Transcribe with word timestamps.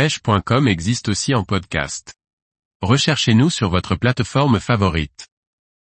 pêche.com 0.00 0.66
existe 0.66 1.10
aussi 1.10 1.34
en 1.34 1.44
podcast. 1.44 2.14
Recherchez-nous 2.80 3.50
sur 3.50 3.68
votre 3.68 3.96
plateforme 3.96 4.58
favorite. 4.58 5.28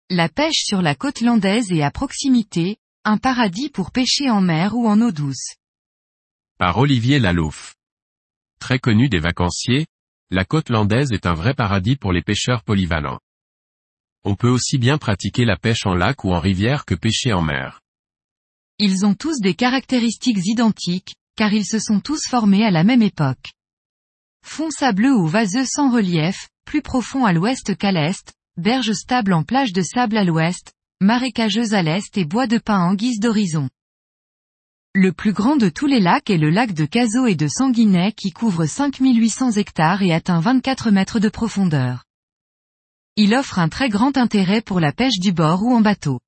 La 0.08 0.30
pêche 0.30 0.64
sur 0.64 0.80
la 0.80 0.94
côte 0.94 1.20
landaise 1.20 1.70
est 1.72 1.82
à 1.82 1.90
proximité, 1.90 2.78
un 3.04 3.18
paradis 3.18 3.68
pour 3.68 3.90
pêcher 3.90 4.30
en 4.30 4.40
mer 4.40 4.74
ou 4.74 4.88
en 4.88 5.02
eau 5.02 5.12
douce. 5.12 5.56
Par 6.56 6.78
Olivier 6.78 7.18
Lalouf. 7.18 7.74
Très 8.58 8.78
connu 8.78 9.10
des 9.10 9.18
vacanciers, 9.18 9.84
la 10.30 10.46
côte 10.46 10.70
landaise 10.70 11.12
est 11.12 11.26
un 11.26 11.34
vrai 11.34 11.52
paradis 11.52 11.96
pour 11.96 12.14
les 12.14 12.22
pêcheurs 12.22 12.62
polyvalents. 12.62 13.20
On 14.24 14.36
peut 14.36 14.48
aussi 14.48 14.78
bien 14.78 14.96
pratiquer 14.96 15.44
la 15.44 15.58
pêche 15.58 15.84
en 15.84 15.92
lac 15.92 16.24
ou 16.24 16.32
en 16.32 16.40
rivière 16.40 16.86
que 16.86 16.94
pêcher 16.94 17.34
en 17.34 17.42
mer. 17.42 17.82
Ils 18.78 19.04
ont 19.04 19.14
tous 19.14 19.38
des 19.42 19.52
caractéristiques 19.52 20.46
identiques, 20.46 21.14
car 21.36 21.52
ils 21.52 21.66
se 21.66 21.78
sont 21.78 22.00
tous 22.00 22.22
formés 22.26 22.64
à 22.64 22.70
la 22.70 22.84
même 22.84 23.02
époque. 23.02 23.52
Fond 24.50 24.70
sableux 24.70 25.14
ou 25.14 25.26
vaseux 25.26 25.66
sans 25.66 25.92
relief, 25.92 26.48
plus 26.64 26.80
profond 26.80 27.26
à 27.26 27.34
l'ouest 27.34 27.76
qu'à 27.76 27.92
l'est, 27.92 28.32
berges 28.56 28.94
stables 28.94 29.34
en 29.34 29.44
plage 29.44 29.74
de 29.74 29.82
sable 29.82 30.16
à 30.16 30.24
l'ouest, 30.24 30.72
marécageuse 31.00 31.74
à 31.74 31.82
l'est 31.82 32.16
et 32.16 32.24
bois 32.24 32.46
de 32.46 32.56
pin 32.56 32.80
en 32.80 32.94
guise 32.94 33.20
d'horizon. 33.20 33.68
Le 34.94 35.12
plus 35.12 35.34
grand 35.34 35.56
de 35.56 35.68
tous 35.68 35.86
les 35.86 36.00
lacs 36.00 36.30
est 36.30 36.38
le 36.38 36.48
lac 36.48 36.72
de 36.72 36.86
Cazaux 36.86 37.26
et 37.26 37.36
de 37.36 37.46
Sanguinet 37.46 38.12
qui 38.12 38.30
couvre 38.30 38.64
5800 38.64 39.52
hectares 39.52 40.02
et 40.02 40.14
atteint 40.14 40.40
24 40.40 40.90
mètres 40.90 41.20
de 41.20 41.28
profondeur. 41.28 42.04
Il 43.16 43.34
offre 43.34 43.58
un 43.58 43.68
très 43.68 43.90
grand 43.90 44.16
intérêt 44.16 44.62
pour 44.62 44.80
la 44.80 44.92
pêche 44.92 45.20
du 45.20 45.30
bord 45.30 45.62
ou 45.62 45.74
en 45.74 45.82
bateau. 45.82 46.20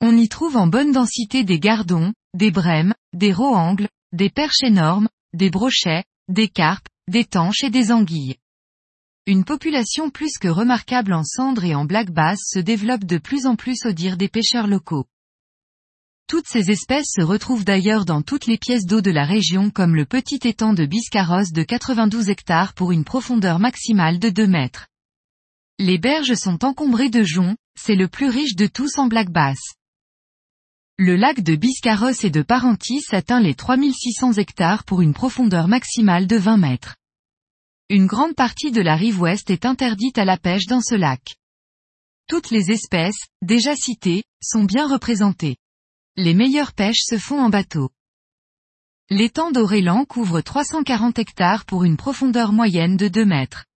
On 0.00 0.16
y 0.16 0.28
trouve 0.28 0.56
en 0.56 0.66
bonne 0.66 0.90
densité 0.90 1.44
des 1.44 1.60
gardons, 1.60 2.14
des 2.34 2.50
brèmes, 2.50 2.94
des 3.12 3.32
roangles, 3.32 3.88
des 4.12 4.30
perches 4.30 4.62
énormes, 4.62 5.08
des 5.34 5.50
brochets, 5.50 6.04
des 6.28 6.48
carpes, 6.48 6.88
des 7.08 7.24
tanches 7.24 7.62
et 7.62 7.70
des 7.70 7.92
anguilles. 7.92 8.34
Une 9.26 9.44
population 9.44 10.10
plus 10.10 10.38
que 10.38 10.48
remarquable 10.48 11.12
en 11.12 11.22
cendres 11.22 11.64
et 11.64 11.74
en 11.74 11.84
black 11.84 12.10
bass 12.10 12.40
se 12.44 12.58
développe 12.58 13.04
de 13.04 13.18
plus 13.18 13.46
en 13.46 13.54
plus 13.54 13.86
au 13.86 13.92
dire 13.92 14.16
des 14.16 14.28
pêcheurs 14.28 14.66
locaux. 14.66 15.06
Toutes 16.26 16.48
ces 16.48 16.72
espèces 16.72 17.12
se 17.14 17.22
retrouvent 17.22 17.64
d'ailleurs 17.64 18.04
dans 18.04 18.22
toutes 18.22 18.46
les 18.46 18.58
pièces 18.58 18.86
d'eau 18.86 19.00
de 19.00 19.12
la 19.12 19.24
région 19.24 19.70
comme 19.70 19.94
le 19.94 20.04
petit 20.04 20.40
étang 20.42 20.72
de 20.72 20.84
Biscarrosse 20.84 21.52
de 21.52 21.62
92 21.62 22.28
hectares 22.28 22.74
pour 22.74 22.90
une 22.90 23.04
profondeur 23.04 23.60
maximale 23.60 24.18
de 24.18 24.28
2 24.28 24.48
mètres. 24.48 24.88
Les 25.78 25.98
berges 25.98 26.34
sont 26.34 26.64
encombrées 26.64 27.10
de 27.10 27.22
joncs, 27.22 27.56
c'est 27.78 27.94
le 27.94 28.08
plus 28.08 28.28
riche 28.28 28.56
de 28.56 28.66
tous 28.66 28.98
en 28.98 29.06
black 29.06 29.30
bass. 29.30 29.58
Le 30.98 31.14
lac 31.14 31.42
de 31.42 31.56
Biscarrosse 31.56 32.24
et 32.24 32.30
de 32.30 32.40
Parentis 32.40 33.04
atteint 33.10 33.38
les 33.38 33.54
3600 33.54 34.38
hectares 34.38 34.82
pour 34.84 35.02
une 35.02 35.12
profondeur 35.12 35.68
maximale 35.68 36.26
de 36.26 36.36
20 36.36 36.56
mètres. 36.56 36.96
Une 37.90 38.06
grande 38.06 38.34
partie 38.34 38.70
de 38.70 38.80
la 38.80 38.96
rive 38.96 39.20
ouest 39.20 39.50
est 39.50 39.66
interdite 39.66 40.16
à 40.16 40.24
la 40.24 40.38
pêche 40.38 40.64
dans 40.64 40.80
ce 40.80 40.94
lac. 40.94 41.36
Toutes 42.28 42.50
les 42.50 42.70
espèces, 42.70 43.18
déjà 43.42 43.76
citées, 43.76 44.24
sont 44.42 44.64
bien 44.64 44.88
représentées. 44.88 45.58
Les 46.16 46.32
meilleures 46.32 46.72
pêches 46.72 47.04
se 47.04 47.18
font 47.18 47.40
en 47.40 47.50
bateau. 47.50 47.90
L'étang 49.10 49.50
d'Aurélan 49.50 50.06
couvre 50.06 50.40
340 50.40 51.18
hectares 51.18 51.66
pour 51.66 51.84
une 51.84 51.98
profondeur 51.98 52.52
moyenne 52.52 52.96
de 52.96 53.08
2 53.08 53.26
mètres. 53.26 53.66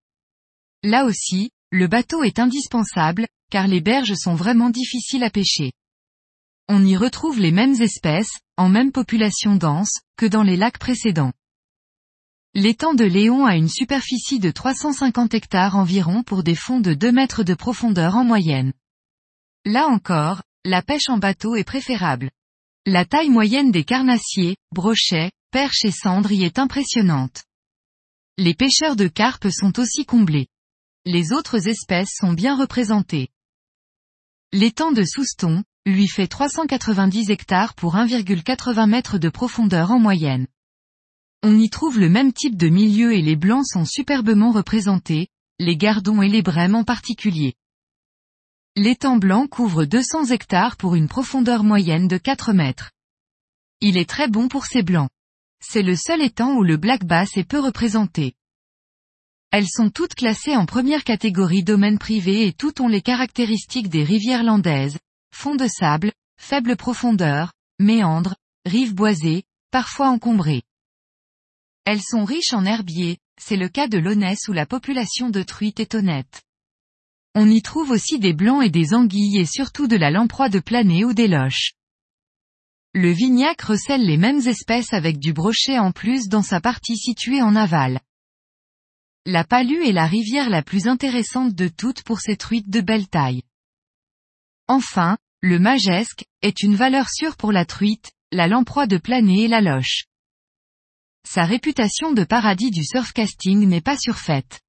Là 0.83 1.05
aussi, 1.05 1.51
le 1.71 1.87
bateau 1.87 2.23
est 2.23 2.39
indispensable, 2.39 3.29
car 3.51 3.69
les 3.69 3.83
berges 3.83 4.15
sont 4.15 4.35
vraiment 4.35 4.71
difficiles 4.71 5.23
à 5.23 5.29
pêcher. 5.29 5.73
On 6.73 6.85
y 6.85 6.97
retrouve 6.97 7.41
les 7.41 7.51
mêmes 7.51 7.83
espèces, 7.83 8.31
en 8.57 8.69
même 8.69 8.93
population 8.93 9.57
dense, 9.57 10.03
que 10.17 10.25
dans 10.25 10.45
les 10.45 10.57
lacs 10.57 10.79
précédents. 10.79 11.33
L'étang 12.55 12.95
de 12.95 13.05
Léon 13.05 13.45
a 13.45 13.57
une 13.57 13.69
superficie 13.69 14.39
de 14.39 14.53
350 14.53 15.35
hectares 15.35 15.75
environ 15.75 16.23
pour 16.23 16.45
des 16.45 16.55
fonds 16.55 16.79
de 16.79 16.95
2 16.95 17.11
mètres 17.11 17.43
de 17.43 17.55
profondeur 17.55 18.15
en 18.15 18.23
moyenne. 18.23 18.73
Là 19.65 19.89
encore, 19.89 20.45
la 20.65 20.81
pêche 20.81 21.09
en 21.09 21.19
bateau 21.19 21.57
est 21.57 21.65
préférable. 21.65 22.31
La 22.87 23.05
taille 23.05 23.31
moyenne 23.31 23.73
des 23.73 23.83
carnassiers, 23.83 24.57
brochets, 24.71 25.33
perches 25.51 25.85
et 25.85 25.91
cendres 25.91 26.31
y 26.31 26.45
est 26.45 26.61
impressionnante. 26.61 27.43
Les 28.39 28.55
pêcheurs 28.55 28.95
de 28.95 29.09
carpes 29.09 29.49
sont 29.51 29.81
aussi 29.81 30.05
comblés. 30.05 30.47
Les 31.05 31.33
autres 31.33 31.67
espèces 31.67 32.15
sont 32.15 32.33
bien 32.33 32.57
représentées. 32.57 33.31
L'étang 34.53 34.93
de 34.93 35.03
Souston, 35.05 35.65
lui 35.87 36.09
fait 36.09 36.27
390 36.27 37.31
hectares 37.31 37.75
pour 37.75 37.95
1,80 37.97 38.89
mètres 38.89 39.19
de 39.19 39.29
profondeur 39.29 39.91
en 39.91 39.99
moyenne. 39.99 40.47
On 41.43 41.59
y 41.59 41.71
trouve 41.71 41.99
le 41.99 42.11
même 42.11 42.33
type 42.33 42.57
de 42.57 42.69
milieu 42.69 43.15
et 43.15 43.23
les 43.23 43.37
blancs 43.37 43.65
sont 43.67 43.87
superbement 43.87 44.51
représentés, 44.51 45.29
les 45.59 45.77
gardons 45.77 46.21
et 46.21 46.29
les 46.29 46.43
brèmes 46.43 46.75
en 46.75 46.85
particulier. 46.85 47.55
L'étang 48.77 49.17
blanc 49.17 49.47
couvre 49.47 49.85
200 49.85 50.27
hectares 50.27 50.77
pour 50.77 50.95
une 50.95 51.09
profondeur 51.09 51.65
moyenne 51.65 52.09
de 52.09 52.19
4 52.19 52.53
mètres. 52.53 52.91
Il 53.81 53.97
est 53.97 54.09
très 54.09 54.29
bon 54.29 54.49
pour 54.49 54.67
ses 54.67 54.83
blancs. 54.83 55.09
C'est 55.63 55.83
le 55.83 55.97
seul 55.97 56.23
étang 56.23 56.55
où 56.55 56.63
le 56.63 56.77
black 56.77 57.05
bass 57.05 57.37
est 57.37 57.45
peu 57.45 57.59
représenté. 57.59 58.35
Elles 59.51 59.69
sont 59.69 59.91
toutes 59.91 60.15
classées 60.15 60.57
en 60.57 60.67
première 60.67 61.05
catégorie 61.05 61.65
domaine 61.65 61.99
privé 61.99 62.47
et 62.47 62.53
toutes 62.53 62.81
ont 62.81 62.89
les 62.89 63.03
caractéristiques 63.03 63.89
des 63.89 64.05
rivières 64.05 64.45
landaises, 64.45 64.99
fond 65.41 65.55
de 65.55 65.67
sable, 65.67 66.13
faible 66.39 66.77
profondeur, 66.77 67.55
méandres, 67.79 68.37
rives 68.67 68.95
boisées, 68.95 69.45
parfois 69.71 70.11
encombrées. 70.11 70.65
Elles 71.87 72.03
sont 72.03 72.27
riches 72.27 72.53
en 72.53 72.67
herbiers, 72.67 73.17
c'est 73.41 73.57
le 73.57 73.71
cas 73.71 73.89
de 73.89 73.97
l'Aunesse 73.97 74.49
où 74.49 74.53
la 74.53 74.67
population 74.67 75.31
de 75.31 75.43
truites 75.43 75.81
est 75.81 75.95
honnête. 75.95 76.43
On 77.35 77.49
y 77.49 77.63
trouve 77.63 77.91
aussi 77.91 78.19
des 78.19 78.35
blancs 78.35 78.63
et 78.63 78.69
des 78.69 78.93
anguilles 78.93 79.39
et 79.39 79.47
surtout 79.47 79.87
de 79.87 79.97
la 79.97 80.11
lamproie 80.11 80.51
de 80.51 80.61
plané 80.61 81.07
ou 81.07 81.15
des 81.15 81.27
loches. 81.27 81.73
Le 82.93 83.11
vignac 83.11 83.63
recèle 83.63 84.05
les 84.05 84.19
mêmes 84.19 84.47
espèces 84.47 84.93
avec 84.93 85.19
du 85.19 85.33
brochet 85.33 85.79
en 85.79 85.91
plus 85.91 86.29
dans 86.29 86.43
sa 86.43 86.61
partie 86.61 86.99
située 86.99 87.41
en 87.41 87.57
aval. 87.57 88.01
La 89.25 89.45
Palue 89.45 89.87
est 89.87 89.93
la 89.93 90.07
rivière 90.07 90.51
la 90.51 90.63
plus 90.63 90.87
intéressante 90.87 91.55
de 91.55 91.69
toutes 91.69 92.03
pour 92.03 92.21
ses 92.21 92.37
truites 92.37 92.69
de 92.69 92.83
belle 92.83 93.09
taille. 93.09 93.43
Enfin, 94.69 95.17
le 95.43 95.59
majesque, 95.59 96.25
est 96.43 96.63
une 96.63 96.77
valeur 96.77 97.09
sûre 97.09 97.37
pour 97.37 97.51
la 97.51 97.65
truite, 97.65 98.13
la 98.31 98.47
lamproie 98.47 98.87
de 98.87 98.99
plané 98.99 99.45
et 99.45 99.49
la 99.49 99.61
loche. 99.61 100.05
Sa 101.27 101.45
réputation 101.45 102.13
de 102.13 102.25
paradis 102.25 102.71
du 102.71 102.85
surfcasting 102.85 103.67
n'est 103.67 103.81
pas 103.81 103.97
surfaite. 103.97 104.61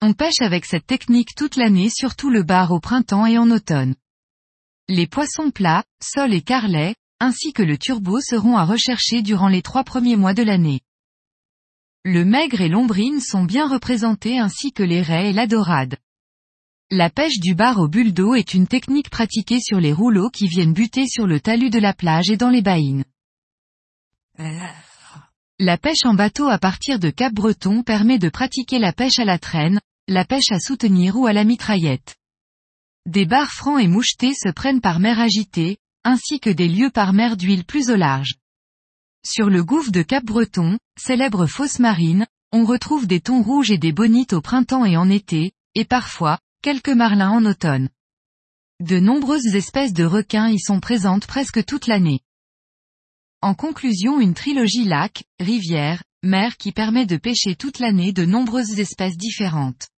On 0.00 0.14
pêche 0.14 0.40
avec 0.40 0.64
cette 0.64 0.86
technique 0.86 1.34
toute 1.36 1.56
l'année 1.56 1.90
surtout 1.90 2.30
le 2.30 2.42
bar 2.42 2.72
au 2.72 2.80
printemps 2.80 3.26
et 3.26 3.38
en 3.38 3.50
automne. 3.50 3.94
Les 4.88 5.06
poissons 5.06 5.50
plats, 5.50 5.84
sols 6.02 6.34
et 6.34 6.42
carlets, 6.42 6.94
ainsi 7.20 7.52
que 7.52 7.62
le 7.62 7.78
turbo 7.78 8.20
seront 8.20 8.56
à 8.56 8.64
rechercher 8.64 9.22
durant 9.22 9.48
les 9.48 9.62
trois 9.62 9.84
premiers 9.84 10.16
mois 10.16 10.34
de 10.34 10.42
l'année. 10.42 10.80
Le 12.04 12.24
maigre 12.24 12.60
et 12.60 12.68
l'ombrine 12.68 13.20
sont 13.20 13.44
bien 13.44 13.68
représentés 13.68 14.38
ainsi 14.38 14.72
que 14.72 14.82
les 14.82 15.02
raies 15.02 15.30
et 15.30 15.32
la 15.32 15.46
dorade. 15.46 15.96
La 16.90 17.08
pêche 17.08 17.38
du 17.38 17.54
bar 17.54 17.78
au 17.78 17.88
bulle 17.88 18.12
d'eau 18.12 18.34
est 18.34 18.54
une 18.54 18.66
technique 18.66 19.08
pratiquée 19.08 19.60
sur 19.60 19.80
les 19.80 19.92
rouleaux 19.92 20.30
qui 20.30 20.46
viennent 20.46 20.74
buter 20.74 21.06
sur 21.06 21.26
le 21.26 21.40
talus 21.40 21.70
de 21.70 21.78
la 21.78 21.94
plage 21.94 22.30
et 22.30 22.36
dans 22.36 22.50
les 22.50 22.62
baïnes. 22.62 23.04
La 25.58 25.78
pêche 25.78 26.04
en 26.04 26.14
bateau 26.14 26.48
à 26.48 26.58
partir 26.58 26.98
de 26.98 27.10
Cap-Breton 27.10 27.82
permet 27.82 28.18
de 28.18 28.28
pratiquer 28.28 28.78
la 28.78 28.92
pêche 28.92 29.18
à 29.18 29.24
la 29.24 29.38
traîne, 29.38 29.80
la 30.08 30.24
pêche 30.24 30.50
à 30.50 30.58
soutenir 30.58 31.16
ou 31.16 31.26
à 31.26 31.32
la 31.32 31.44
mitraillette. 31.44 32.16
Des 33.06 33.26
bars 33.26 33.52
francs 33.52 33.80
et 33.80 33.88
mouchetés 33.88 34.34
se 34.34 34.48
prennent 34.48 34.80
par 34.80 34.98
mer 34.98 35.20
agitée, 35.20 35.78
ainsi 36.04 36.40
que 36.40 36.50
des 36.50 36.68
lieux 36.68 36.90
par 36.90 37.12
mer 37.12 37.36
d'huile 37.36 37.64
plus 37.64 37.90
au 37.90 37.96
large. 37.96 38.34
Sur 39.24 39.50
le 39.50 39.62
gouffre 39.62 39.92
de 39.92 40.02
Cap-Breton, 40.02 40.78
célèbre 40.98 41.46
fosse 41.46 41.78
marine, 41.78 42.26
on 42.52 42.64
retrouve 42.64 43.06
des 43.06 43.20
thons 43.20 43.42
rouges 43.42 43.70
et 43.70 43.78
des 43.78 43.92
bonites 43.92 44.32
au 44.32 44.40
printemps 44.40 44.84
et 44.84 44.96
en 44.96 45.08
été, 45.08 45.52
et 45.74 45.84
parfois, 45.84 46.38
quelques 46.62 46.90
marlins 46.90 47.32
en 47.32 47.44
automne. 47.44 47.88
De 48.78 49.00
nombreuses 49.00 49.56
espèces 49.56 49.92
de 49.92 50.04
requins 50.04 50.48
y 50.48 50.60
sont 50.60 50.78
présentes 50.78 51.26
presque 51.26 51.64
toute 51.64 51.88
l'année. 51.88 52.20
En 53.40 53.54
conclusion 53.54 54.20
une 54.20 54.34
trilogie 54.34 54.84
lac, 54.84 55.24
rivière, 55.40 56.04
mer 56.22 56.56
qui 56.56 56.70
permet 56.70 57.04
de 57.04 57.16
pêcher 57.16 57.56
toute 57.56 57.80
l'année 57.80 58.12
de 58.12 58.24
nombreuses 58.24 58.78
espèces 58.78 59.16
différentes. 59.16 59.88